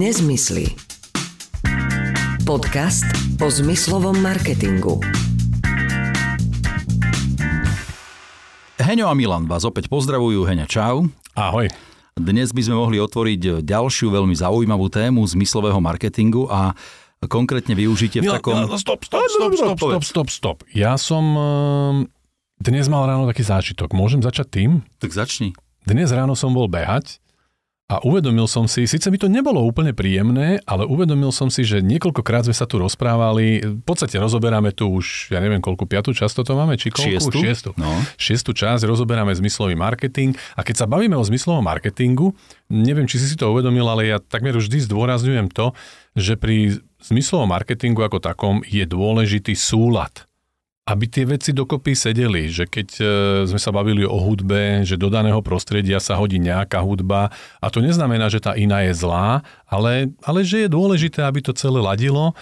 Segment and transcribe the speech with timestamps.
[0.00, 0.64] Nezmysly.
[2.48, 3.04] Podcast
[3.36, 4.96] o zmyslovom marketingu.
[8.80, 10.48] Heňo a Milan vás opäť pozdravujú.
[10.48, 11.04] Heňa, čau.
[11.36, 11.68] Ahoj.
[12.16, 16.72] Dnes by sme mohli otvoriť ďalšiu veľmi zaujímavú tému zmyslového marketingu a
[17.28, 18.56] konkrétne využitie v Milan, takom...
[18.56, 20.58] Milan, stop, stop, stop, stop, stop, stop, stop.
[20.72, 21.96] Ja som ehm,
[22.56, 23.92] dnes mal ráno taký zážitok.
[23.92, 24.70] Môžem začať tým?
[24.96, 25.52] Tak začni.
[25.84, 27.19] Dnes ráno som bol behať
[27.90, 31.82] a uvedomil som si, síce mi to nebolo úplne príjemné, ale uvedomil som si, že
[31.82, 36.38] niekoľkokrát sme sa tu rozprávali, v podstate rozoberáme tu už, ja neviem koľku, piatú časť
[36.38, 37.10] toto máme, či koľku?
[37.10, 37.38] Šiestu.
[37.42, 37.70] Šiestu.
[37.74, 37.90] No.
[38.14, 42.30] Šiestu časť rozoberáme zmyslový marketing a keď sa bavíme o zmyslovom marketingu,
[42.70, 45.74] neviem, či si si to uvedomil, ale ja takmer vždy zdôrazňujem to,
[46.14, 50.29] že pri zmyslovom marketingu ako takom je dôležitý súlad
[50.90, 53.04] aby tie veci dokopy sedeli, že keď e,
[53.46, 57.78] sme sa bavili o hudbe, že do daného prostredia sa hodí nejaká hudba a to
[57.78, 62.34] neznamená, že tá iná je zlá, ale, ale že je dôležité, aby to celé ladilo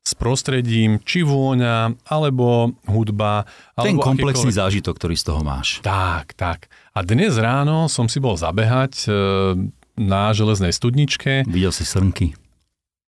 [0.00, 3.42] s prostredím, či vôňa, alebo hudba.
[3.74, 5.68] Ten alebo komplexný akýkoľvek- zážitok, ktorý z toho máš.
[5.82, 6.70] tak, tak.
[6.94, 9.08] A dnes ráno som si bol zabehať e,
[9.98, 11.42] na železnej studničke.
[11.44, 12.38] Videl si srnky.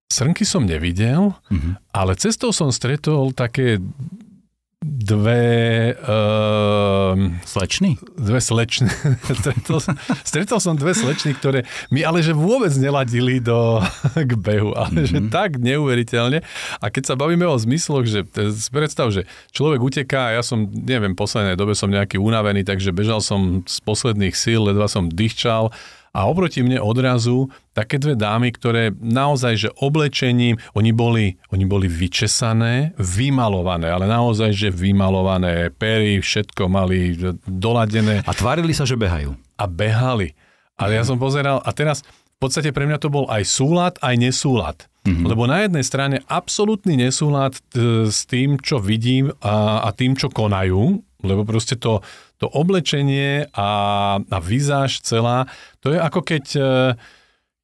[0.07, 1.81] Srnky som nevidel, Mhm.
[1.91, 3.81] ale cestou som stretol také
[4.86, 7.97] dve, uh, Slečny?
[8.14, 8.89] dve slečny.
[9.42, 9.80] stretol,
[10.22, 13.81] stretol som dve slečny, ktoré mi ale že vôbec neladili do,
[14.30, 15.09] k behu, ale mm-hmm.
[15.09, 16.45] že tak neuveriteľne.
[16.77, 18.22] A keď sa bavíme o zmysloch, že
[18.69, 22.94] predstav, že človek uteká a ja som, neviem, v poslednej dobe som nejaký unavený, takže
[22.94, 25.73] bežal som z posledných síl, ledva som dýchčal
[26.16, 31.91] a oproti mne odrazu také dve dámy, ktoré naozaj, že oblečením, oni boli, oni boli
[31.91, 39.36] vyčesané, vymalované, ale naozaj, že vymalované, pery, všetko mali doladené A tvárili sa, že behajú.
[39.59, 40.31] a behali.
[40.80, 42.03] Ale ja som pozeral a teraz
[42.36, 44.77] v podstate pre mňa to bol aj súlad, aj nesúlad.
[45.08, 45.25] Mm-hmm.
[45.27, 50.27] Lebo na jednej strane absolútny nesúlad t- s tým, čo vidím a, a tým, čo
[50.33, 52.02] konajú, lebo proste to,
[52.37, 53.69] to oblečenie a,
[54.19, 55.47] a vizáž celá,
[55.79, 56.69] to je ako keď, e,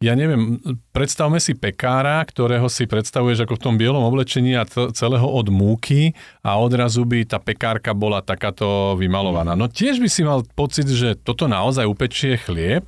[0.02, 0.58] ja neviem,
[0.90, 6.18] predstavme si pekára, ktorého si predstavuješ ako v tom bielom oblečení a celého od múky
[6.42, 9.54] a odrazu by tá pekárka bola takáto vymalovaná.
[9.54, 12.88] No tiež by si mal pocit, že toto naozaj upečie chlieb,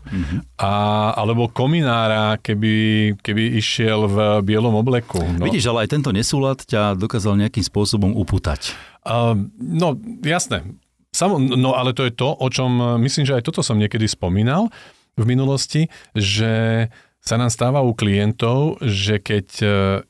[0.57, 0.73] a,
[1.13, 5.21] alebo kominára, keby, keby išiel v bielom obleku.
[5.21, 5.45] No.
[5.45, 8.73] Vidíš, ale aj tento nesúlad ťa dokázal nejakým spôsobom upútať.
[9.03, 10.63] Uh, no, jasné.
[11.13, 14.09] Samo, no, ale to je to, o čom uh, myslím, že aj toto som niekedy
[14.09, 14.73] spomínal
[15.13, 16.89] v minulosti, že
[17.23, 19.69] sa nám stáva u klientov, že keď uh,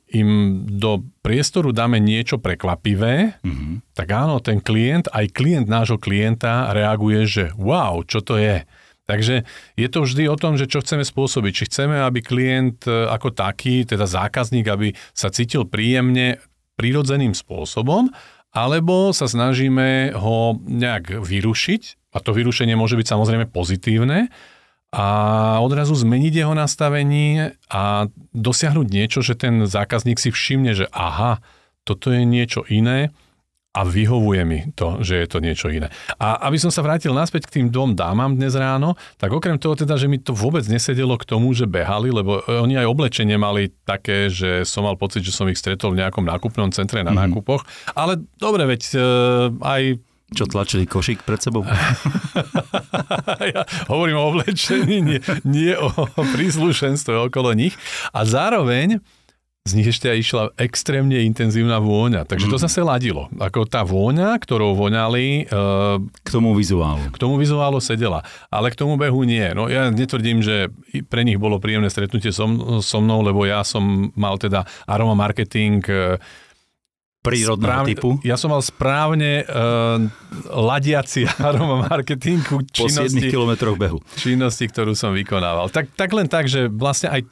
[0.09, 3.93] im do priestoru dáme niečo prekvapivé, mm-hmm.
[3.93, 8.65] tak áno, ten klient, aj klient nášho klienta reaguje, že wow, čo to je.
[9.03, 9.43] Takže
[9.75, 11.51] je to vždy o tom, že čo chceme spôsobiť.
[11.51, 16.39] Či chceme, aby klient e, ako taký, teda zákazník, aby sa cítil príjemne,
[16.79, 18.09] prirodzeným spôsobom,
[18.53, 24.29] alebo sa snažíme ho nejak vyrušiť, a to vyrušenie môže byť samozrejme pozitívne,
[24.93, 25.05] a
[25.57, 28.05] odrazu zmeniť jeho nastavenie a
[28.37, 31.41] dosiahnuť niečo, že ten zákazník si všimne, že aha,
[31.81, 33.09] toto je niečo iné
[33.73, 35.89] a vyhovuje mi to, že je to niečo iné.
[36.21, 39.73] A aby som sa vrátil naspäť k tým dvom dámam dnes ráno, tak okrem toho
[39.73, 43.33] teda, že mi to vôbec nesedelo k tomu, že behali, lebo e, oni aj oblečenie
[43.33, 47.09] mali také, že som mal pocit, že som ich stretol v nejakom nákupnom centre na
[47.09, 47.33] mm-hmm.
[47.33, 47.65] nákupoch.
[47.97, 48.97] Ale dobre, veď e,
[49.65, 49.83] aj
[50.33, 51.61] Čo tlačili košík pred sebou?
[53.53, 55.89] ja hovorím o oblečení, nie, nie o
[56.33, 57.77] príslušenstve okolo nich.
[58.09, 58.97] A zároveň
[59.63, 62.27] z nich ešte aj išla extrémne intenzívna vôňa.
[62.27, 63.31] Takže to zase ladilo.
[63.39, 65.55] Ako tá vôňa, ktorou voňali, e,
[66.03, 67.07] K tomu vizuálu.
[67.07, 68.27] k tomu vizuálu sedela.
[68.51, 69.55] Ale k tomu behu nie.
[69.55, 70.67] No ja netvrdím, že
[71.07, 72.43] pre nich bolo príjemné stretnutie so,
[72.83, 76.19] so mnou, lebo ja som mal teda aroma marketing e,
[77.23, 78.19] Prírodného typu.
[78.19, 79.95] Ja som mal správne uh,
[80.51, 84.03] ladiaci aroma marketingu Po 7 činnosti, kilometroch behu.
[84.19, 85.71] činnosti, ktorú som vykonával.
[85.71, 87.23] Tak, tak len tak, že vlastne aj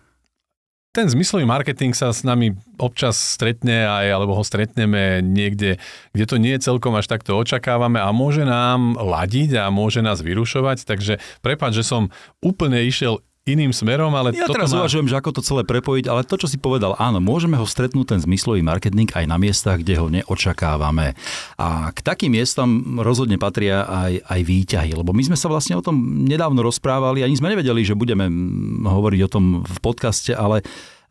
[0.92, 5.80] ten zmyslový marketing sa s nami občas stretne aj, alebo ho stretneme niekde,
[6.12, 10.20] kde to nie je celkom až takto očakávame a môže nám ladiť a môže nás
[10.20, 12.12] vyrušovať, takže prepáč, že som
[12.44, 14.86] úplne išiel iným smerom, ale Ja toto teraz má...
[14.86, 18.14] uvažujem, že ako to celé prepojiť, ale to, čo si povedal, áno, môžeme ho stretnúť
[18.14, 21.18] ten zmyslový marketing aj na miestach, kde ho neočakávame.
[21.58, 25.82] A k takým miestam rozhodne patria aj, aj výťahy, lebo my sme sa vlastne o
[25.82, 30.62] tom nedávno rozprávali, ani sme nevedeli, že budeme mm, hovoriť o tom v podcaste, ale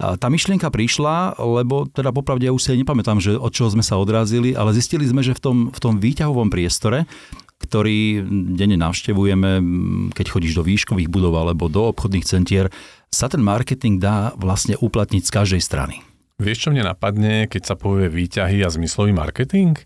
[0.00, 3.84] tá myšlienka prišla, lebo teda popravde ja už si aj nepamätám, že od čoho sme
[3.84, 7.04] sa odrazili, ale zistili sme, že v tom, v tom výťahovom priestore
[7.70, 8.26] ktorý
[8.58, 9.50] denne navštevujeme,
[10.10, 12.66] keď chodíš do výškových budov alebo do obchodných centier,
[13.14, 16.02] sa ten marketing dá vlastne uplatniť z každej strany.
[16.42, 19.78] Vieš, čo mne napadne, keď sa povie výťahy a zmyslový marketing?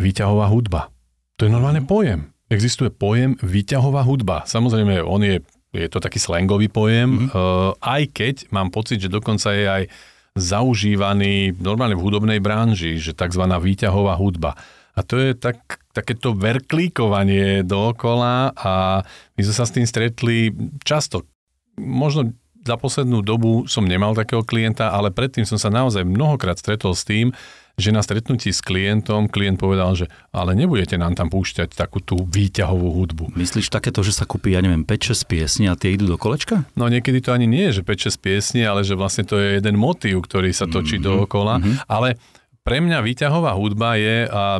[0.00, 0.88] Výťahová hudba.
[1.36, 2.32] To je normálne pojem.
[2.48, 4.46] Existuje pojem výťahová hudba.
[4.46, 5.42] Samozrejme, on je,
[5.74, 7.28] je to taký slangový pojem, mm-hmm.
[7.34, 9.82] uh, aj keď mám pocit, že dokonca je aj
[10.38, 13.42] zaužívaný normálne v hudobnej branži, že tzv.
[13.42, 14.54] výťahová hudba.
[14.94, 19.02] A to je tak, takéto verklíkovanie dookola a
[19.34, 20.54] my sme sa s tým stretli
[20.86, 21.26] často.
[21.74, 26.96] Možno za poslednú dobu som nemal takého klienta, ale predtým som sa naozaj mnohokrát stretol
[26.96, 27.34] s tým,
[27.74, 32.22] že na stretnutí s klientom klient povedal, že ale nebudete nám tam púšťať takú tú
[32.22, 33.24] výťahovú hudbu.
[33.34, 36.70] Myslíš takéto, že sa kúpi, ja neviem, 5-6 piesní a tie idú do kolečka?
[36.78, 39.74] No niekedy to ani nie je, že 5-6 piesní, ale že vlastne to je jeden
[39.74, 41.10] motív, ktorý sa točí mm-hmm.
[41.10, 41.58] dookola.
[41.58, 41.74] Mm-hmm.
[41.90, 42.14] Ale
[42.64, 44.58] pre mňa výťahová hudba je a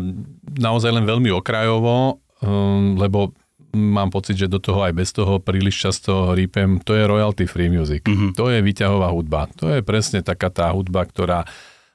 [0.60, 3.32] naozaj len veľmi okrajovo, um, lebo
[3.74, 7.72] mám pocit, že do toho aj bez toho príliš často rýpem, to je royalty free
[7.72, 8.06] music.
[8.06, 8.38] Mm-hmm.
[8.38, 9.50] To je výťahová hudba.
[9.58, 11.42] To je presne taká tá hudba, ktorá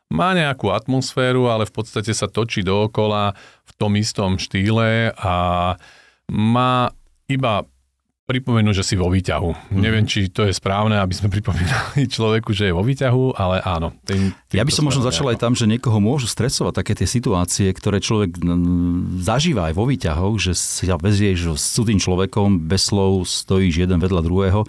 [0.10, 5.36] má nejakú atmosféru, ale v podstate sa točí dookola v tom istom štýle a
[6.34, 6.74] má
[7.30, 7.64] iba
[8.30, 9.74] pripomenú, že si vo výťahu.
[9.74, 9.82] Mm.
[9.82, 13.98] Neviem, či to je správne, aby sme pripomínali človeku, že je vo výťahu, ale áno.
[14.06, 17.10] Tým, tým ja by som možno začal aj tam, že niekoho môžu stresovať také tie
[17.10, 18.38] situácie, ktoré človek
[19.26, 24.22] zažíva aj vo výťahoch, že sa vezieš s cudzým človekom, bez slov stojíš jeden vedľa
[24.22, 24.62] druhého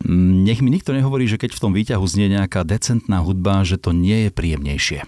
[0.00, 3.76] Mm, nech mi nikto nehovorí, že keď v tom výťahu znie nejaká decentná hudba, že
[3.76, 5.04] to nie je príjemnejšie.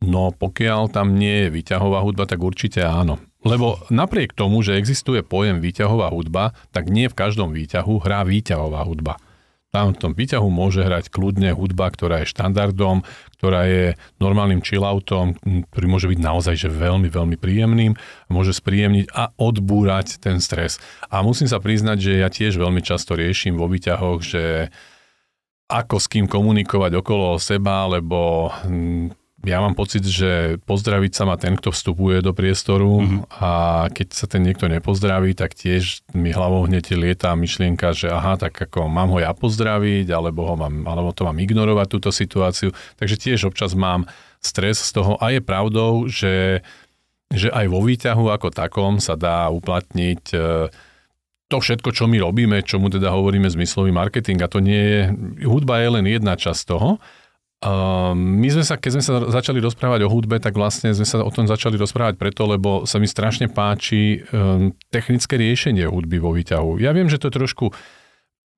[0.00, 3.20] No pokiaľ tam nie je výťahová hudba, tak určite áno.
[3.40, 8.84] Lebo napriek tomu, že existuje pojem výťahová hudba, tak nie v každom výťahu hrá výťahová
[8.84, 9.16] hudba.
[9.70, 13.06] Tam v tom výťahu môže hrať kľudne hudba, ktorá je štandardom,
[13.38, 15.38] ktorá je normálnym chilloutom,
[15.70, 17.94] ktorý môže byť naozaj že veľmi, veľmi príjemným,
[18.26, 20.82] môže spríjemniť a odbúrať ten stres.
[21.06, 24.74] A musím sa priznať, že ja tiež veľmi často riešim vo výťahoch, že
[25.70, 28.50] ako s kým komunikovať okolo seba, lebo
[29.40, 33.20] ja mám pocit, že pozdraviť sa má ten, kto vstupuje do priestoru mm-hmm.
[33.40, 33.50] a
[33.88, 38.52] keď sa ten niekto nepozdraví, tak tiež mi hlavou hneď lieta myšlienka, že aha, tak
[38.52, 42.76] ako mám ho ja pozdraviť, alebo, ho mám, alebo to mám ignorovať túto situáciu.
[43.00, 44.04] Takže tiež občas mám
[44.44, 46.60] stres z toho a je pravdou, že,
[47.32, 50.68] že aj vo výťahu ako takom sa dá uplatniť e,
[51.48, 55.00] to všetko, čo my robíme, čomu teda hovoríme zmyslový marketing a to nie je,
[55.48, 57.00] hudba je len jedna časť toho,
[57.60, 61.28] my sme sa, keď sme sa začali rozprávať o hudbe, tak vlastne sme sa o
[61.28, 66.80] tom začali rozprávať preto, lebo sa mi strašne páči um, technické riešenie hudby vo výťahu.
[66.80, 67.76] Ja viem, že to je trošku,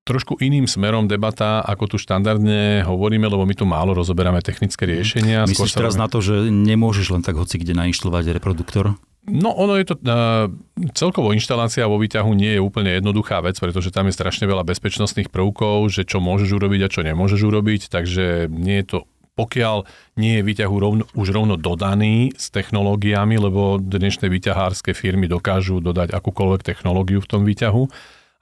[0.06, 5.50] trošku iným smerom debata, ako tu štandardne hovoríme, lebo my tu málo rozoberáme technické riešenia.
[5.50, 6.02] Myslíš teraz robíme...
[6.02, 8.94] na to, že nemôžeš len tak hoci kde nainštalovať reproduktor?
[9.22, 10.50] No ono je to, uh,
[10.98, 15.30] celkovo inštalácia vo výťahu nie je úplne jednoduchá vec, pretože tam je strašne veľa bezpečnostných
[15.30, 18.98] prvkov, že čo môžeš urobiť a čo nemôžeš urobiť, takže nie je to
[19.32, 19.88] pokiaľ
[20.20, 26.12] nie je výťahu rovno, už rovno dodaný s technológiami, lebo dnešné výťahárske firmy dokážu dodať
[26.12, 27.82] akúkoľvek technológiu v tom výťahu,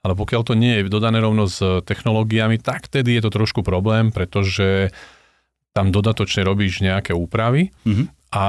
[0.03, 4.11] ale pokiaľ to nie je dodané rovno s technológiami, tak tedy je to trošku problém,
[4.11, 4.91] pretože
[5.71, 8.05] tam dodatočne robíš nejaké úpravy mm-hmm.
[8.31, 8.43] A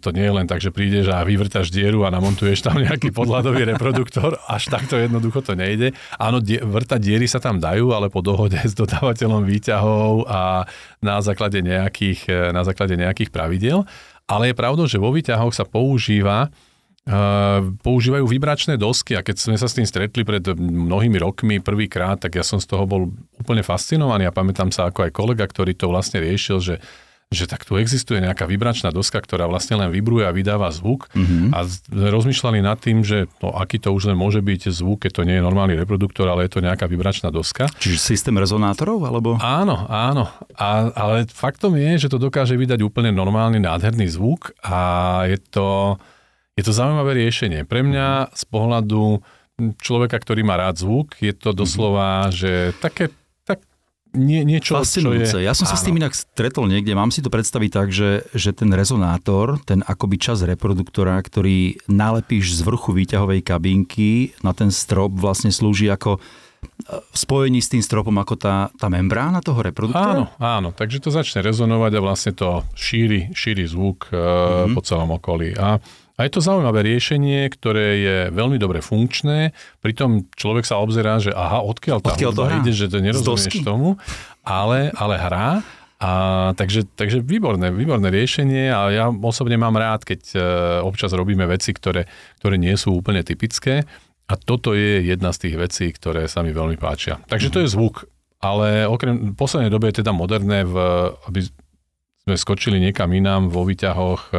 [0.00, 3.68] to nie je len tak, že prídeš a vyvrtaš dieru a namontuješ tam nejaký podladový
[3.68, 4.40] reproduktor.
[4.48, 5.92] Až takto jednoducho to nejde.
[6.16, 10.64] Áno, die, vrtať diery sa tam dajú, ale po dohode s dodávateľom výťahov a
[11.04, 13.84] na základe nejakých, na základe nejakých pravidel.
[14.24, 16.48] Ale je pravdou, že vo výťahoch sa používa
[17.06, 22.18] Uh, používajú vibračné dosky a keď sme sa s tým stretli pred mnohými rokmi prvýkrát,
[22.18, 25.78] tak ja som z toho bol úplne fascinovaný a pamätám sa ako aj kolega, ktorý
[25.78, 26.82] to vlastne riešil, že
[27.36, 31.52] že tak tu existuje nejaká vibračná doska, ktorá vlastne len vibruje a vydáva zvuk mm-hmm.
[31.52, 31.58] a
[31.92, 35.36] rozmýšľali nad tým, že no, aký to už len môže byť zvuk, keď to nie
[35.36, 37.68] je normálny reproduktor, ale je to nejaká vibračná doska.
[37.76, 39.36] Čiže systém rezonátorov, alebo?
[39.36, 40.32] Áno, áno.
[40.56, 44.80] A, ale faktom je, že to dokáže vydať úplne normálny, nádherný zvuk a
[45.28, 46.00] je to,
[46.56, 47.68] je to zaujímavé riešenie.
[47.68, 49.20] Pre mňa z pohľadu
[49.80, 52.36] človeka, ktorý má rád zvuk, je to doslova, mm-hmm.
[52.36, 53.12] že také
[54.16, 55.36] nie, niečo, Fascinujúce.
[55.36, 55.46] čo je...
[55.46, 55.80] Ja som sa áno.
[55.80, 56.96] s tým inak stretol niekde.
[56.96, 62.58] Mám si to predstaviť tak, že, že ten rezonátor, ten akoby čas reproduktora, ktorý nalepíš
[62.58, 66.20] z vrchu výťahovej kabinky na ten strop, vlastne slúži ako e,
[66.96, 70.16] v spojení s tým stropom ako tá, tá membrána toho reproduktora?
[70.16, 74.74] Áno, áno, takže to začne rezonovať a vlastne to šíri, šíri zvuk mm-hmm.
[74.74, 75.52] po celom okolí.
[75.54, 75.78] A
[76.16, 79.52] a je to zaujímavé riešenie, ktoré je veľmi dobre funkčné,
[79.84, 84.00] pritom človek sa obzerá, že aha, odkiaľ tá odkiaľ to ide, že to nerozumieš tomu,
[84.40, 85.60] ale, ale hrá.
[85.96, 88.68] A, takže, takže výborné, výborné riešenie.
[88.68, 90.38] A ja osobne mám rád, keď e,
[90.84, 92.04] občas robíme veci, ktoré,
[92.36, 93.88] ktoré nie sú úplne typické.
[94.28, 97.16] A toto je jedna z tých vecí, ktoré sa mi veľmi páčia.
[97.32, 98.04] Takže to je zvuk,
[98.44, 100.76] ale okrem v poslednej dobe je teda moderné, v,
[101.32, 101.40] aby
[102.28, 104.36] sme skočili niekam inám vo výťahoch e,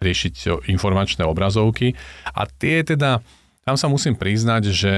[0.00, 1.92] riešiť informačné obrazovky
[2.32, 3.20] a tie teda,
[3.62, 4.94] tam sa musím priznať, že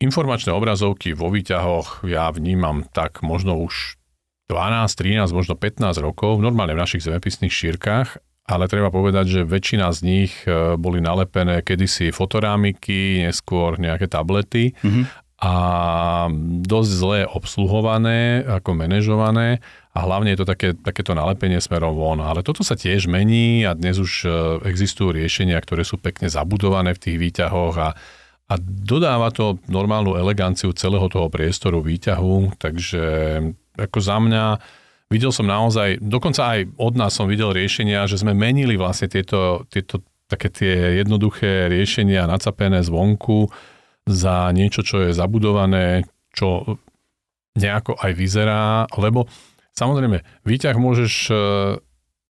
[0.00, 4.00] informačné obrazovky vo výťahoch ja vnímam tak možno už
[4.48, 8.16] 12, 13, možno 15 rokov, normálne v našich zemepisných šírkach,
[8.46, 14.70] ale treba povedať, že väčšina z nich e, boli nalepené kedysi fotorámiky, neskôr nejaké tablety
[14.78, 15.25] mm-hmm.
[15.36, 15.54] A
[16.64, 19.60] dosť zle obsluhované, ako manažované.
[19.92, 22.20] A hlavne je to také, takéto nalepenie smerom von.
[22.24, 24.28] Ale toto sa tiež mení a dnes už e,
[24.64, 27.88] existujú riešenia, ktoré sú pekne zabudované v tých výťahoch a
[28.46, 33.02] a dodáva to normálnu eleganciu celého toho priestoru výťahu, takže
[33.74, 34.44] ako za mňa
[35.10, 39.66] videl som naozaj, dokonca aj od nás som videl riešenia, že sme menili vlastne tieto,
[39.66, 39.98] tieto
[40.30, 43.50] také tie jednoduché riešenia nacapené zvonku
[44.06, 46.78] za niečo, čo je zabudované, čo
[47.58, 49.26] nejako aj vyzerá, lebo
[49.74, 51.34] samozrejme, výťah môžeš e,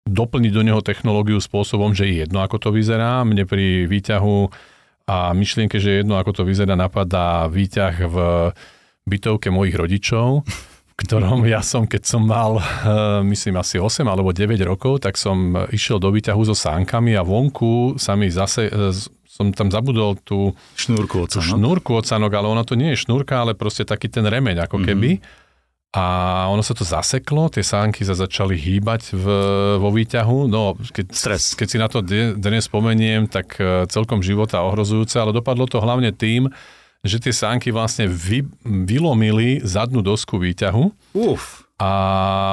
[0.05, 3.25] doplniť do neho technológiu spôsobom, že je jedno, ako to vyzerá.
[3.25, 4.37] Mne pri výťahu
[5.05, 8.17] a myšlienke, že je jedno, ako to vyzerá, napadá výťah v
[9.05, 10.41] bytovke mojich rodičov,
[10.97, 15.53] ktorom ja som, keď som mal, eh, myslím, asi 8 alebo 9 rokov, tak som
[15.69, 18.93] išiel do výťahu so sánkami a vonku sa mi zase, eh,
[19.35, 21.43] som tam zabudol tú šnúrku ocanok.
[21.43, 24.85] šnúrku ocanok, ale ona to nie je šnúrka, ale proste taký ten remeň ako mhm.
[24.87, 25.11] keby.
[25.19, 25.43] Mm-hmm.
[25.95, 26.05] A
[26.51, 29.25] ono sa to zaseklo, tie sánky sa začali hýbať v,
[29.79, 30.51] vo výťahu.
[30.51, 31.55] No, keď, Stres.
[31.55, 32.03] keď si na to
[32.35, 36.51] dnes spomeniem, tak eh, celkom života ohrozujúce, ale dopadlo to hlavne tým,
[36.99, 41.15] že tie sánky vlastne vy, vylomili zadnú dosku výťahu.
[41.15, 41.63] Uf.
[41.79, 41.91] A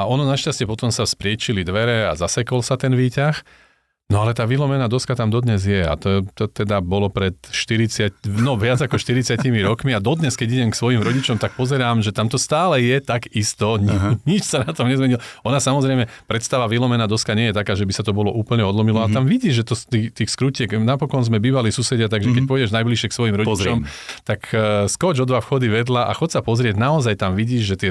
[0.07, 3.43] ono našťastie potom sa spriečili dvere a zasekol sa ten výťah.
[4.13, 8.29] No ale tá vylomená doska tam dodnes je a to, to teda bolo pred 40,
[8.45, 12.13] no viac ako 40 rokmi a dodnes, keď idem k svojim rodičom, tak pozerám, že
[12.13, 13.89] tam to stále je tak isto, ni,
[14.37, 15.17] nič sa na tom nezmenilo.
[15.49, 19.01] Ona samozrejme, predstava vylomená doska nie je taká, že by sa to bolo úplne odlomilo,
[19.01, 19.17] mm-hmm.
[19.17, 22.37] a tam vidíš, že to z tých, tých skrutiek, napokon sme bývali susedia, takže mm-hmm.
[22.37, 22.51] keď mhm.
[22.53, 24.29] pôjdeš najbližšie k svojim rodičom, Pozriem.
[24.29, 27.77] tak uh, skoč o dva vchody vedľa a chod sa pozrieť, naozaj tam vidíš, že
[27.81, 27.91] tie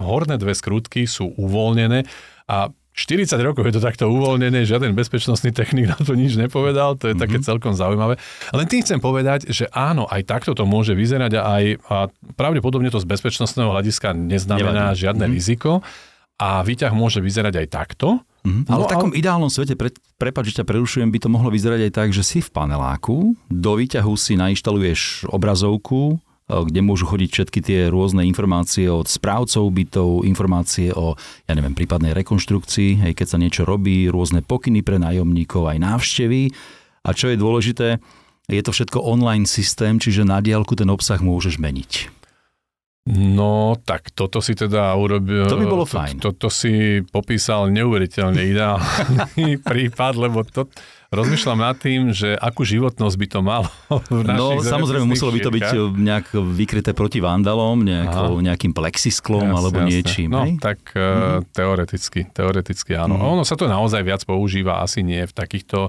[0.00, 2.08] horné dve skrutky sú uvoľnené
[2.48, 7.06] a 40 rokov je to takto uvoľnené, žiaden bezpečnostný technik na to nič nepovedal, to
[7.06, 7.22] je mm-hmm.
[7.22, 8.18] také celkom zaujímavé.
[8.50, 11.96] Len tým chcem povedať, že áno, aj takto to môže vyzerať a, aj, a
[12.34, 15.06] pravdepodobne to z bezpečnostného hľadiska neznamená Nevadí.
[15.06, 15.38] žiadne mm-hmm.
[15.38, 15.70] riziko
[16.42, 18.18] a výťah môže vyzerať aj takto.
[18.42, 18.70] Mm-hmm.
[18.70, 21.90] Ale no, v takom ideálnom svete, pre, prepáč, že ťa prerušujem, by to mohlo vyzerať
[21.90, 27.60] aj tak, že si v paneláku, do výťahu si nainštaluješ obrazovku, kde môžu chodiť všetky
[27.60, 31.12] tie rôzne informácie od správcov bytov, informácie o,
[31.44, 36.48] ja neviem, prípadnej rekonštrukcii, hej, keď sa niečo robí, rôzne pokyny pre nájomníkov, aj návštevy.
[37.04, 38.00] A čo je dôležité,
[38.48, 42.18] je to všetko online systém, čiže na diálku ten obsah môžeš meniť.
[43.08, 45.48] No, tak toto si teda urobil...
[45.48, 46.20] To by bolo fajn.
[46.20, 50.68] To, toto si popísal neuveriteľne ideálny prípad, lebo to,
[51.08, 53.70] rozmýšľam nad tým, že akú životnosť by to malo.
[54.28, 59.56] No, samozrejme, muselo by to byť eh, nejak vykryté proti vandalom, nejako, nejakým plexisklom jasne,
[59.56, 59.90] alebo jasne.
[59.90, 60.28] niečím.
[60.30, 60.60] No, hej?
[60.60, 61.52] tak mm-hmm.
[61.52, 63.16] teoreticky, teoreticky áno.
[63.16, 63.32] Mm-hmm.
[63.38, 65.88] Ono sa to naozaj viac používa, asi nie v takýchto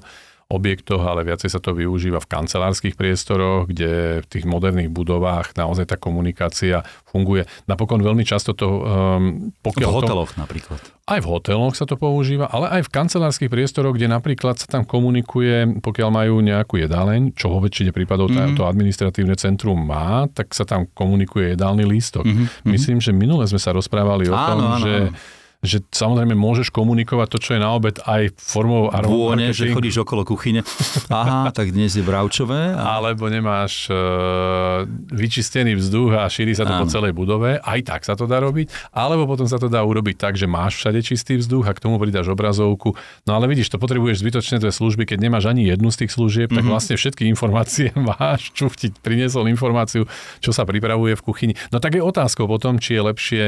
[0.49, 5.93] objektoch, ale viacej sa to využíva v kancelárskych priestoroch, kde v tých moderných budovách naozaj
[5.93, 7.45] tá komunikácia funguje.
[7.69, 8.67] Napokon veľmi často to...
[8.81, 10.81] Um, pokiaľ v hoteloch to, napríklad.
[11.05, 14.89] Aj v hoteloch sa to používa, ale aj v kancelárskych priestoroch, kde napríklad sa tam
[14.89, 18.57] komunikuje, pokiaľ majú nejakú jedáleň, čo vo väčšine prípadov mm-hmm.
[18.57, 22.25] to administratívne centrum má, tak sa tam komunikuje jedálny lístok.
[22.25, 22.65] Mm-hmm.
[22.65, 27.27] Myslím, že minule sme sa rozprávali o tom, áno, že áno že samozrejme môžeš komunikovať
[27.35, 30.63] to, čo je na obed aj formou Vône, že chodíš okolo kuchyne.
[31.11, 32.79] Aha, tak dnes je bravčové.
[32.79, 32.95] A...
[32.95, 36.83] Alebo nemáš uh, vyčistený vzduch a šíri sa to Áno.
[36.83, 37.59] po celej budove.
[37.59, 38.71] Aj tak sa to dá robiť.
[38.95, 41.99] Alebo potom sa to dá urobiť tak, že máš všade čistý vzduch a k tomu
[41.99, 42.95] pridáš obrazovku.
[43.27, 46.47] No ale vidíš, to potrebuješ zbytočné dve služby, keď nemáš ani jednu z tých služieb,
[46.47, 46.55] mm-hmm.
[46.55, 46.71] tak mhm.
[46.71, 48.55] vlastne všetky informácie máš.
[48.55, 50.07] Čuf ti priniesol informáciu,
[50.39, 51.53] čo sa pripravuje v kuchyni.
[51.75, 53.43] No tak je otázkou potom, či je lepšie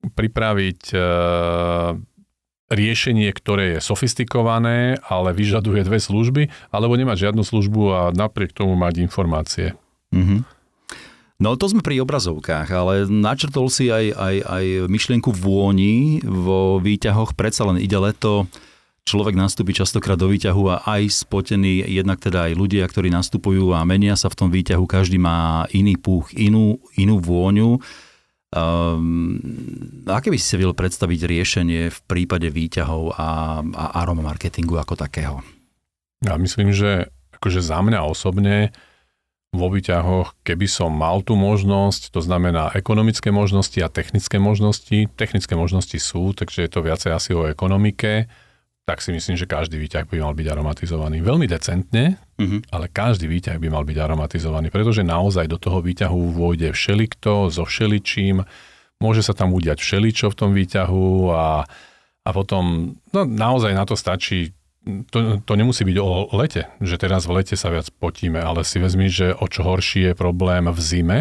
[0.00, 0.98] pripraviť e,
[2.70, 8.78] riešenie, ktoré je sofistikované, ale vyžaduje dve služby, alebo nemať žiadnu službu a napriek tomu
[8.78, 9.74] mať informácie.
[10.14, 10.40] Mm-hmm.
[11.40, 17.32] No to sme pri obrazovkách, ale načrtol si aj, aj, aj myšlienku vôni vo výťahoch.
[17.32, 18.44] Predsa len ide leto,
[19.08, 23.80] človek nastúpi častokrát do výťahu a aj spotený, jednak teda aj ľudia, ktorí nastupujú a
[23.88, 27.80] menia sa v tom výťahu, každý má iný púch, inú, inú vôňu.
[28.50, 29.38] Um,
[30.10, 35.38] aké by si vedel predstaviť riešenie v prípade výťahov a, a aroma marketingu ako takého?
[36.26, 38.74] Ja myslím, že akože za mňa osobne
[39.54, 45.54] vo výťahoch, keby som mal tú možnosť, to znamená ekonomické možnosti a technické možnosti, technické
[45.58, 48.30] možnosti sú, takže je to viacej asi o ekonomike,
[48.88, 51.22] tak si myslím, že každý výťah by mal byť aromatizovaný.
[51.22, 52.60] Veľmi decentne, uh-huh.
[52.74, 57.62] ale každý výťah by mal byť aromatizovaný, pretože naozaj do toho výťahu vôjde všelikto so
[57.62, 58.42] všeličím,
[58.98, 61.64] môže sa tam udiať všeličo v tom výťahu a,
[62.24, 64.52] a potom no, naozaj na to stačí
[65.12, 68.80] to, to nemusí byť o lete, že teraz v lete sa viac potíme, ale si
[68.80, 71.20] vezmi, že o čo horší je problém v zime,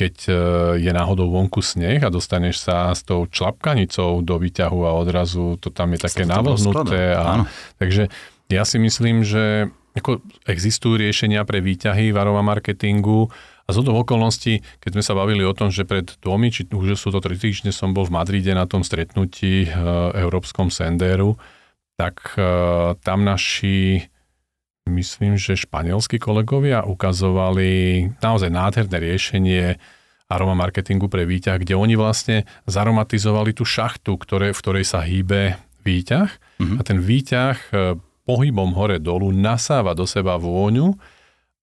[0.00, 0.32] keď e,
[0.80, 5.68] je náhodou vonku sneh a dostaneš sa s tou člapkanicou do výťahu a odrazu to
[5.68, 7.12] tam je také navlhnuté.
[7.12, 7.44] A,
[7.76, 8.08] takže
[8.48, 13.28] ja si myslím, že ako existujú riešenia pre výťahy v aroma marketingu
[13.68, 17.14] a z okolností, keď sme sa bavili o tom, že pred dvomi, či už sú
[17.14, 19.68] to tri týždne, som bol v Madride na tom stretnutí e,
[20.16, 21.36] Európskom Sendéru,
[21.94, 22.42] tak e,
[23.04, 24.09] tam naši
[24.90, 29.64] myslím, že španielskí kolegovia ukazovali naozaj nádherné riešenie
[30.30, 35.58] aroma marketingu pre výťah, kde oni vlastne zaromatizovali tú šachtu, ktoré, v ktorej sa hýbe
[35.82, 36.30] výťah
[36.62, 36.76] mm-hmm.
[36.78, 40.94] a ten výťah e, pohybom hore-dolu nasáva do seba vôňu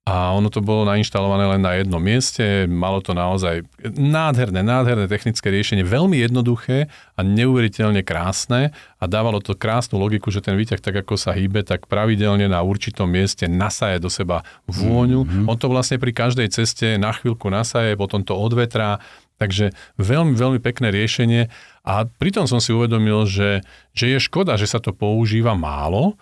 [0.07, 5.51] a ono to bolo nainštalované len na jednom mieste, malo to naozaj nádherné, nádherné technické
[5.51, 6.87] riešenie, veľmi jednoduché
[7.19, 8.71] a neuveriteľne krásne.
[8.71, 12.63] A dávalo to krásnu logiku, že ten výťah tak ako sa hýbe, tak pravidelne na
[12.63, 15.27] určitom mieste nasaje do seba vôňu.
[15.27, 15.51] Mm-hmm.
[15.51, 19.03] On to vlastne pri každej ceste na chvíľku nasaje, potom to odvetrá,
[19.35, 21.51] takže veľmi, veľmi pekné riešenie.
[21.83, 23.59] A pritom som si uvedomil, že,
[23.91, 26.15] že je škoda, že sa to používa málo,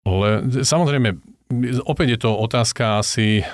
[0.00, 1.31] ale samozrejme
[1.84, 3.48] Opäť je to otázka asi eh,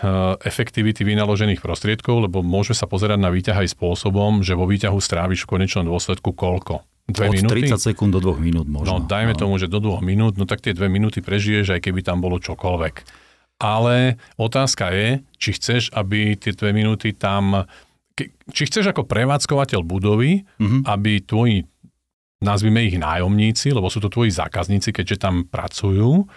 [0.47, 5.45] efektivity vynaložených prostriedkov, lebo môže sa pozerať na výťah aj spôsobom, že vo výťahu stráviš
[5.45, 6.87] v konečnom dôsledku koľko?
[7.09, 7.73] Dve Od minúty?
[7.73, 9.01] 30 sekúnd do dvoch minút možno.
[9.01, 9.41] No dajme no.
[9.41, 12.37] tomu, že do dvoch minút, no tak tie dve minúty prežiješ, aj keby tam bolo
[12.37, 12.95] čokoľvek.
[13.59, 17.67] Ale otázka je, či chceš, aby tie dve minúty tam...
[18.53, 20.83] Či chceš ako prevádzkovateľ budovy, mm-hmm.
[20.85, 21.65] aby tvoji,
[22.45, 26.29] nazvime ich nájomníci, lebo sú to tvoji zákazníci, keďže tam pracujú,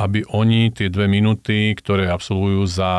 [0.00, 2.92] aby oni tie dve minúty, ktoré absolvujú za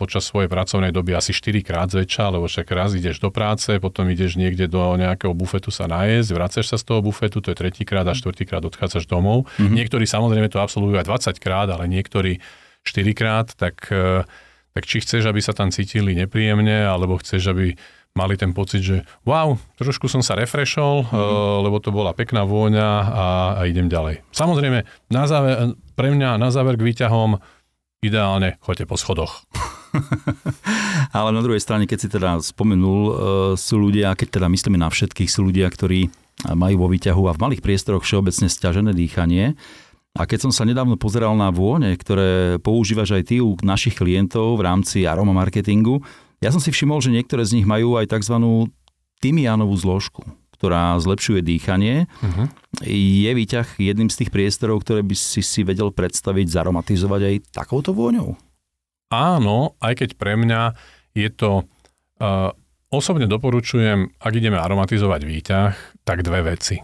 [0.00, 4.08] počas svojej pracovnej doby asi 4 krát zväčša, lebo však raz ideš do práce, potom
[4.08, 8.08] ideš niekde do nejakého bufetu sa najesť, vracaš sa z toho bufetu, to je tretíkrát
[8.08, 9.52] a štvrtýkrát odchádzaš domov.
[9.60, 9.76] Mm-hmm.
[9.76, 12.40] Niektorí samozrejme to absolvujú aj 20 krát, ale niektorí
[12.88, 14.24] 4 krát, tak, eh,
[14.72, 17.76] tak či chceš, aby sa tam cítili nepríjemne, alebo chceš, aby
[18.14, 21.62] mali ten pocit, že wow, trošku som sa refreshol, mm.
[21.66, 23.26] lebo to bola pekná vôňa a,
[23.58, 24.26] a idem ďalej.
[24.34, 24.82] Samozrejme,
[25.14, 27.38] na záver, pre mňa na záver k výťahom
[28.02, 29.46] ideálne choďte po schodoch.
[31.16, 33.12] Ale na druhej strane, keď si teda spomenul, e,
[33.58, 36.10] sú ľudia, keď teda myslíme na všetkých, sú ľudia, ktorí
[36.48, 39.58] majú vo výťahu a v malých priestoroch všeobecne stiažené dýchanie.
[40.16, 44.58] A keď som sa nedávno pozeral na vône, ktoré používaš aj ty u našich klientov
[44.58, 46.02] v rámci aroma marketingu,
[46.40, 48.36] ja som si všimol, že niektoré z nich majú aj tzv.
[49.20, 50.24] tymianovú zložku,
[50.56, 52.08] ktorá zlepšuje dýchanie.
[52.20, 52.48] Uh-huh.
[52.84, 57.92] Je výťah jedným z tých priestorov, ktoré by si si vedel predstaviť, zaromatizovať aj takouto
[57.92, 58.36] vôňou?
[59.12, 60.76] Áno, aj keď pre mňa
[61.12, 61.68] je to...
[62.20, 62.52] Uh,
[62.92, 65.72] osobne doporučujem, ak ideme aromatizovať výťah,
[66.04, 66.80] tak dve veci.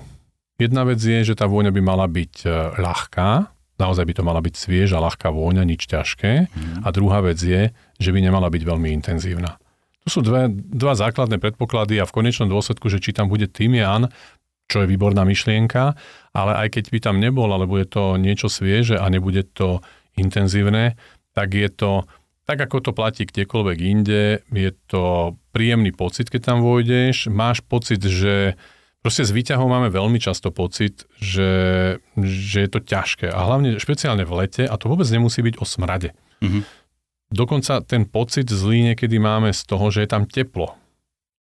[0.56, 4.40] Jedna vec je, že tá vôňa by mala byť uh, ľahká, naozaj by to mala
[4.40, 6.48] byť svieža, ľahká vôňa, nič ťažké.
[6.48, 6.84] Mm.
[6.84, 9.60] A druhá vec je, že by nemala byť veľmi intenzívna.
[10.06, 14.08] Tu sú dve, dva základné predpoklady a v konečnom dôsledku, že či tam bude tymián,
[14.66, 15.94] čo je výborná myšlienka,
[16.34, 19.82] ale aj keď by tam nebol, alebo je to niečo svieže a nebude to
[20.18, 20.98] intenzívne,
[21.34, 22.06] tak je to,
[22.46, 28.02] tak ako to platí kdekoľvek inde, je to príjemný pocit, keď tam vojdeš, máš pocit,
[28.02, 28.58] že
[29.06, 31.46] Proste s výťahom máme veľmi často pocit, že,
[32.18, 33.30] že je to ťažké.
[33.30, 36.10] A hlavne špeciálne v lete, a to vôbec nemusí byť o smrade.
[36.42, 36.62] Mm-hmm.
[37.30, 40.74] Dokonca ten pocit zlý niekedy máme z toho, že je tam teplo.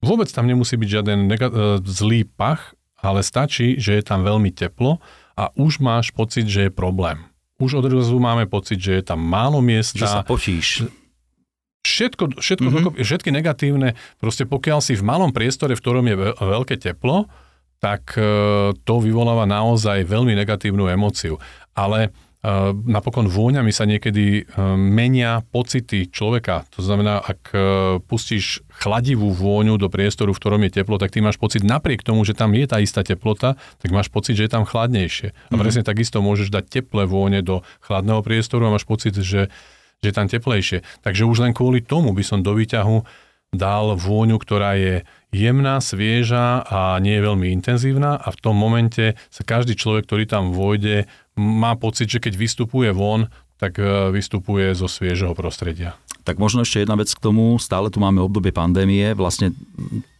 [0.07, 4.55] Vôbec tam nemusí byť žiaden nega- e, zlý pach, ale stačí, že je tam veľmi
[4.55, 5.03] teplo
[5.35, 7.27] a už máš pocit, že je problém.
[7.59, 9.99] Už odrazu máme pocit, že je tam málo miesta.
[9.99, 10.87] Že sa počíš.
[11.83, 13.03] Všetko, všetko mm-hmm.
[13.03, 17.27] všetky negatívne, proste pokiaľ si v malom priestore, v ktorom je veľké teplo,
[17.79, 18.23] tak e,
[18.75, 21.39] to vyvoláva naozaj veľmi negatívnu emóciu.
[21.79, 22.11] Ale
[22.43, 22.51] e,
[22.91, 26.67] napokon vôňami sa niekedy e, menia pocity človeka.
[26.75, 27.55] To znamená, ak
[28.11, 32.27] pustíš chladivú vôňu do priestoru, v ktorom je teplo, tak ty máš pocit, napriek tomu,
[32.27, 35.31] že tam je tá istá teplota, tak máš pocit, že je tam chladnejšie.
[35.31, 35.59] A mm-hmm.
[35.63, 39.51] presne takisto môžeš dať teplé vône do chladného priestoru a máš pocit, že,
[40.03, 40.83] že je tam teplejšie.
[41.07, 43.07] Takže už len kvôli tomu by som do výťahu
[43.55, 49.17] dal vôňu, ktorá je jemná, svieža a nie je veľmi intenzívna a v tom momente
[49.29, 51.05] sa každý človek, ktorý tam vôjde,
[51.37, 55.99] má pocit, že keď vystupuje von, tak e, vystupuje zo sviežeho prostredia.
[56.23, 59.53] Tak možno ešte jedna vec k tomu, stále tu máme obdobie pandémie, vlastne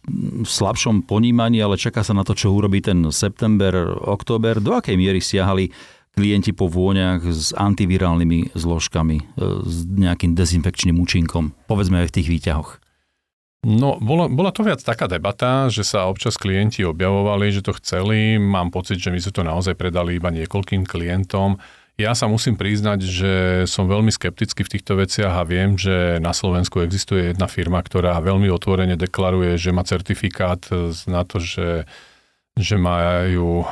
[0.09, 4.57] v slabšom ponímaní, ale čaká sa na to, čo urobí ten september, október.
[4.57, 5.69] Do akej miery siahali
[6.17, 9.23] klienti po vôňach s antivirálnymi zložkami, e,
[9.63, 12.78] s nejakým dezinfekčným účinkom, povedzme aj v tých výťahoch?
[13.59, 18.39] No, bola, bola to viac taká debata, že sa občas klienti objavovali, že to chceli.
[18.39, 21.59] Mám pocit, že my sme to naozaj predali iba niekoľkým klientom.
[21.99, 23.33] Ja sa musím priznať, že
[23.67, 28.15] som veľmi skeptický v týchto veciach a viem, že na Slovensku existuje jedna firma, ktorá
[28.23, 30.63] veľmi otvorene deklaruje, že má certifikát
[31.11, 31.83] na to, že
[32.59, 33.65] že majú e,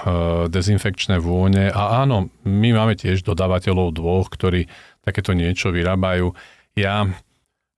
[0.47, 1.67] dezinfekčné vône.
[1.67, 4.71] A áno, my máme tiež dodávateľov dvoch, ktorí
[5.03, 6.31] takéto niečo vyrábajú.
[6.79, 7.03] Ja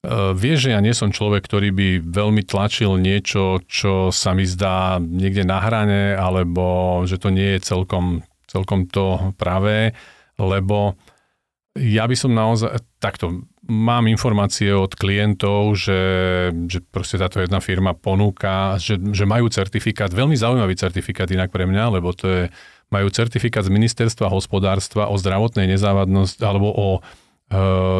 [0.03, 4.47] e, Vieš, že ja nie som človek, ktorý by veľmi tlačil niečo, čo sa mi
[4.47, 9.97] zdá niekde na hrane, alebo že to nie je celkom, celkom to pravé,
[10.39, 10.95] lebo
[11.77, 16.01] ja by som naozaj, takto, mám informácie od klientov, že,
[16.65, 21.69] že proste táto jedna firma ponúka, že, že majú certifikát, veľmi zaujímavý certifikát inak pre
[21.69, 22.43] mňa, lebo to je,
[22.89, 26.87] majú certifikát z ministerstva hospodárstva o zdravotnej nezávadnosti alebo o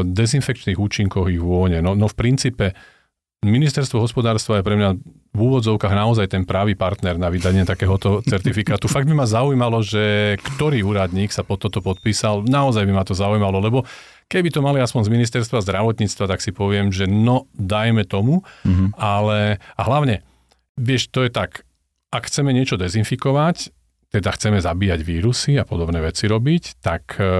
[0.05, 1.81] dezinfekčných účinkoch ich vône.
[1.81, 2.77] No, no v princípe
[3.39, 4.89] ministerstvo hospodárstva je pre mňa
[5.29, 8.91] v úvodzovkách naozaj ten právý partner na vydanie takéhoto certifikátu.
[8.91, 12.43] Fakt by ma zaujímalo, že ktorý úradník sa pod toto podpísal.
[12.43, 13.87] Naozaj by ma to zaujímalo, lebo
[14.27, 18.99] keby to mali aspoň z ministerstva zdravotníctva, tak si poviem, že no, dajme tomu, mm-hmm.
[18.99, 20.21] ale a hlavne,
[20.75, 21.63] vieš, to je tak,
[22.11, 23.71] ak chceme niečo dezinfikovať,
[24.09, 27.31] teda chceme zabíjať vírusy a podobné veci robiť, tak, e,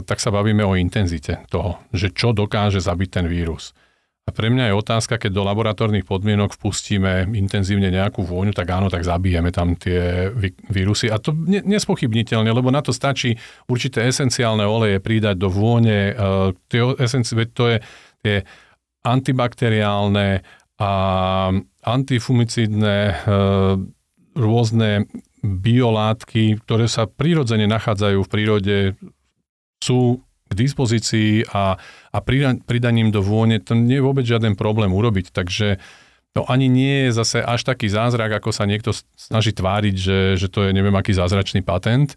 [0.00, 3.76] tak sa bavíme o intenzite toho, že čo dokáže zabiť ten vírus.
[4.26, 8.90] A pre mňa je otázka, keď do laboratórnych podmienok vpustíme intenzívne nejakú vôňu, tak áno,
[8.90, 10.34] tak zabijeme tam tie
[10.66, 11.06] vírusy.
[11.06, 13.38] A to nespochybniteľne, lebo na to stačí
[13.70, 16.10] určité esenciálne oleje pridať do vône.
[16.10, 17.78] Uh, tie esenci- to je
[18.26, 18.42] tie
[19.06, 20.42] antibakteriálne
[20.82, 20.90] a
[21.86, 23.78] antifumicidné uh,
[24.34, 25.06] rôzne
[25.46, 28.76] biolátky, ktoré sa prirodzene nachádzajú v prírode,
[29.78, 31.74] sú k dispozícii a,
[32.14, 32.18] a
[32.66, 35.34] pridaním do vône to nie je vôbec žiaden problém urobiť.
[35.34, 35.78] Takže
[36.36, 40.46] to ani nie je zase až taký zázrak, ako sa niekto snaží tváriť, že, že
[40.52, 42.14] to je neviem aký zázračný patent,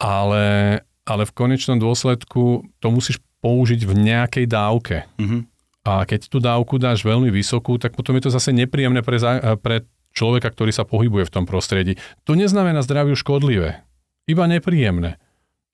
[0.00, 4.96] ale, ale v konečnom dôsledku to musíš použiť v nejakej dávke.
[5.20, 5.40] Mm-hmm.
[5.86, 9.22] A keď tú dávku dáš veľmi vysokú, tak potom je to zase nepríjemné pre,
[9.62, 12.00] pre človeka, ktorý sa pohybuje v tom prostredí.
[12.24, 13.84] To neznamená zdraviu škodlivé,
[14.24, 15.20] iba nepríjemné.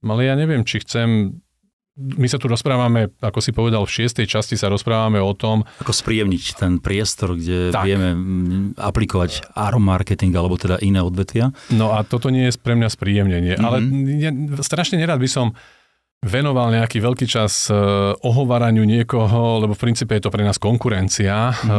[0.02, 1.38] Ale ja neviem, či chcem
[1.92, 5.68] my sa tu rozprávame, ako si povedal, v šiestej časti sa rozprávame o tom...
[5.84, 7.84] Ako spríjemniť ten priestor, kde tak.
[7.84, 8.16] vieme
[8.80, 11.52] aplikovať aromarketing alebo teda iné odvetvia.
[11.68, 13.60] No a toto nie je pre mňa spríjemnenie.
[13.60, 13.66] Mm-hmm.
[13.68, 13.76] Ale
[14.24, 14.32] ja,
[14.64, 15.52] strašne nerad by som
[16.22, 21.50] venoval nejaký veľký čas uh, ohovaraniu niekoho, lebo v princípe je to pre nás konkurencia,
[21.50, 21.66] mm.
[21.66, 21.74] uh,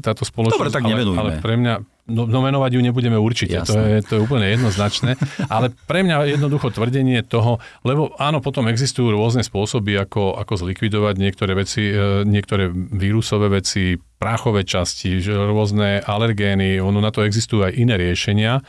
[0.00, 0.56] táto spoločnosť.
[0.56, 1.20] Dobre, tak nevenujme.
[1.20, 1.74] Ale, ale pre mňa,
[2.08, 5.20] no, no menovať ju nebudeme určite, to je, to je úplne jednoznačné,
[5.54, 11.14] ale pre mňa jednoducho tvrdenie toho, lebo áno, potom existujú rôzne spôsoby, ako, ako zlikvidovať
[11.20, 17.76] niektoré veci, uh, niektoré vírusové veci, práchové časti, rôzne alergény, ono na to existujú aj
[17.76, 18.64] iné riešenia,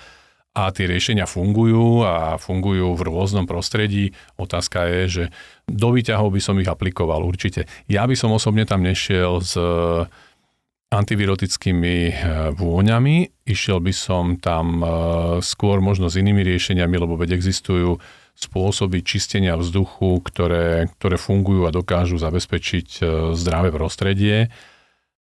[0.54, 4.13] a tie riešenia fungujú a fungujú v rôznom prostredí.
[4.38, 5.24] Otázka je, že
[5.66, 7.66] do výťahov by som ich aplikoval určite.
[7.89, 10.06] Ja by som osobne tam nešiel s eh,
[10.94, 12.13] antivirotickými eh,
[12.54, 14.89] vôňami, išiel by som tam eh,
[15.42, 17.98] skôr možno s inými riešeniami, lebo veď existujú
[18.38, 23.06] spôsoby čistenia vzduchu, ktoré, ktoré fungujú a dokážu zabezpečiť
[23.38, 24.50] zdravé prostredie.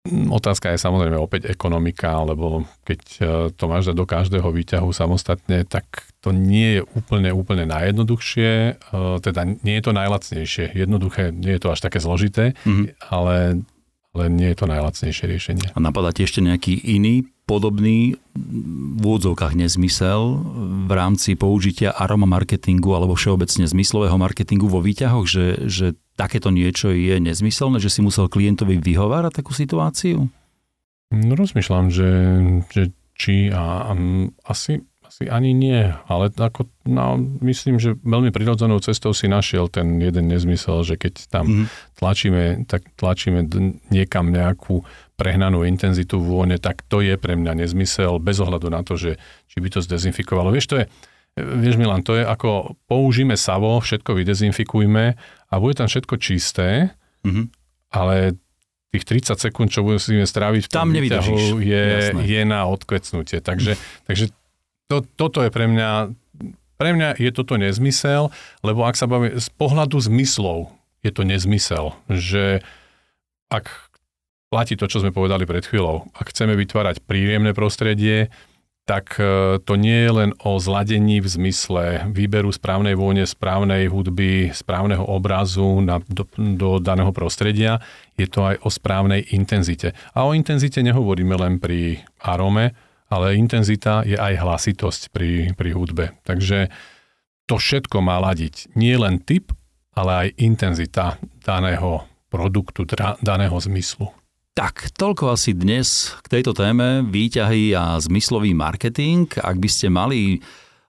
[0.07, 5.67] Mm, otázka je samozrejme opäť ekonomika, lebo keď e, to máš do každého výťahu samostatne,
[5.67, 8.71] tak to nie je úplne, úplne najjednoduchšie, e,
[9.19, 10.65] teda nie je to najlacnejšie.
[10.71, 13.11] Jednoduché, nie je to až také zložité, mm-hmm.
[13.11, 13.61] ale,
[14.15, 15.67] ale nie je to najlacnejšie riešenie.
[15.75, 20.43] A napadá ti ešte nejaký iný podobný v úvodzovkách nezmysel
[20.87, 26.89] v rámci použitia aroma marketingu alebo všeobecne zmyslového marketingu vo výťahoch, že, že takéto niečo
[26.89, 30.25] je nezmyselné, že si musel klientovi vyhovárať takú situáciu?
[31.13, 32.09] No rozmýšľam, že,
[32.73, 33.91] že či a, a
[34.49, 40.03] asi, asi ani nie, ale ako, no, myslím, že veľmi prirodzenou cestou si našiel ten
[40.03, 41.65] jeden nezmysel, že keď tam mm.
[41.95, 43.47] tlačíme, tak tlačíme
[43.87, 44.83] niekam nejakú
[45.15, 49.15] prehnanú intenzitu vône, tak to je pre mňa nezmysel, bez ohľadu na to, že
[49.47, 50.51] či by to zdezinfikovalo.
[50.51, 50.85] Vieš, to je,
[51.39, 55.05] vieš Milan, to je ako použíme savo, všetko vydezinfikujme
[55.47, 56.91] a bude tam všetko čisté,
[57.23, 57.45] mm-hmm.
[57.95, 58.35] ale
[58.91, 62.21] tých 30 sekúnd, čo musíme stráviť v tom Tam výťahu, je, Jasné.
[62.23, 63.39] je na odkvecnutie.
[63.43, 63.75] Takže,
[64.07, 64.31] takže
[64.87, 66.15] to, toto je pre mňa,
[66.79, 68.31] pre mňa je toto nezmysel,
[68.63, 70.71] lebo ak sa bavíme z pohľadu zmyslov,
[71.03, 72.63] je to nezmysel, že
[73.51, 73.67] ak
[74.47, 78.31] platí to, čo sme povedali pred chvíľou, ak chceme vytvárať príjemné prostredie,
[78.87, 84.55] tak e, to nie je len o zladení v zmysle výberu správnej vône, správnej hudby,
[84.55, 86.23] správneho obrazu na, do,
[86.55, 87.83] do daného prostredia,
[88.15, 89.91] je to aj o správnej intenzite.
[90.15, 92.71] A o intenzite nehovoríme len pri arome,
[93.11, 96.15] ale intenzita je aj hlasitosť pri, pri hudbe.
[96.23, 96.71] Takže
[97.43, 98.71] to všetko má ladiť.
[98.79, 99.51] Nie len typ,
[99.99, 102.87] ale aj intenzita daného produktu,
[103.19, 104.15] daného zmyslu.
[104.57, 109.29] Tak, toľko asi dnes k tejto téme výťahy a zmyslový marketing.
[109.37, 110.37] Ak by ste mali e,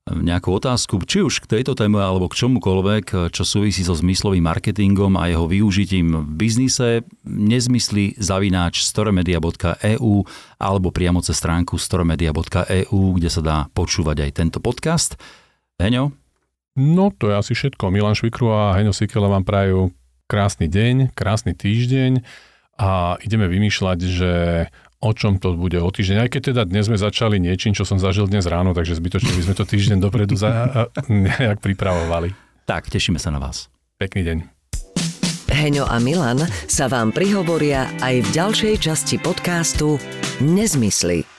[0.08, 5.20] nejakú otázku, či už k tejto téme alebo k čomukoľvek, čo súvisí so zmyslovým marketingom
[5.20, 10.24] a jeho využitím v biznise, nezmysly zavináč storemedia.eu
[10.56, 15.20] alebo priamo cez stránku storemedia.eu, kde sa dá počúvať aj tento podcast.
[15.76, 16.16] Heňo?
[16.72, 17.92] No, to je asi všetko.
[17.92, 19.92] Milan Švikru a Heňo Sikela vám prajú
[20.24, 22.24] krásny deň, krásny týždeň
[22.78, 24.32] a ideme vymýšľať, že
[24.98, 26.26] o čom to bude o týždeň.
[26.26, 29.42] Aj keď teda dnes sme začali niečím, čo som zažil dnes ráno, takže zbytočne by
[29.46, 30.50] sme to týždeň dopredu za,
[31.10, 32.34] nejak pripravovali.
[32.66, 33.70] Tak, tešíme sa na vás.
[33.98, 34.38] Pekný deň.
[35.48, 39.98] Heňo a Milan sa vám prihovoria aj v ďalšej časti podcastu
[40.38, 41.37] Nezmysly.